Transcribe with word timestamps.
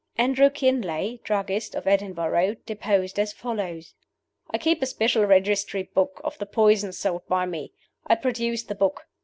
Andrew 0.17 0.49
Kinlay, 0.49 1.19
druggist, 1.23 1.75
of 1.75 1.85
Edinburgh, 1.85 2.55
deposed 2.65 3.19
as 3.19 3.33
follows: 3.33 3.93
"I 4.49 4.57
keep 4.57 4.81
a 4.81 4.87
special 4.87 5.25
registry 5.27 5.83
book 5.83 6.19
of 6.23 6.39
the 6.39 6.47
poisons 6.47 6.97
sold 6.97 7.27
by 7.27 7.45
me. 7.45 7.71
I 8.07 8.15
produce 8.15 8.63
the 8.63 8.73
book. 8.73 9.05